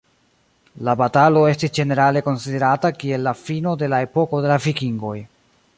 [0.87, 5.17] La batalo estis ĝenerale konsiderata kiel la fino de la epoko de la Vikingoj.